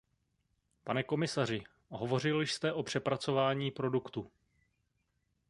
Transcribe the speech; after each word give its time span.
Pane 0.83 1.03
komisaři, 1.03 1.63
hovořil 1.89 2.41
jste 2.41 2.73
o 2.73 2.83
přepracování 2.83 3.71
produktu. 3.71 4.31